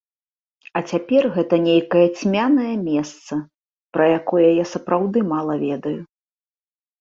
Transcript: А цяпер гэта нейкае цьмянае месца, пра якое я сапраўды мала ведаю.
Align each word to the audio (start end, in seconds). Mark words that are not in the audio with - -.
А 0.77 0.81
цяпер 0.93 1.23
гэта 1.35 1.55
нейкае 1.65 2.05
цьмянае 2.21 2.71
месца, 2.87 3.33
пра 3.97 4.09
якое 4.19 4.49
я 4.49 4.65
сапраўды 4.73 5.19
мала 5.35 5.53
ведаю. 5.67 5.95